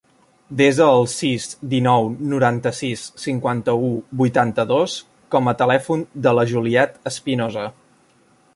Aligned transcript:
Desa 0.59 0.85
el 0.99 1.03
sis, 1.15 1.43
dinou, 1.73 2.07
noranta-sis, 2.31 3.03
cinquanta-u, 3.25 3.91
vuitanta-dos 4.23 4.97
com 5.37 5.51
a 5.53 5.57
telèfon 5.63 6.05
de 6.29 6.37
la 6.39 6.47
Juliette 6.55 7.13
Espinosa. 7.13 7.67